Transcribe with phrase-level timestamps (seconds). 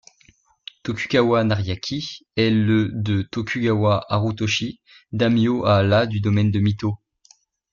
[0.81, 4.79] Tokugawa Nariaki est le de Tokugawa Harutoshi,
[5.11, 6.97] daimyo à la du domaine de Mito.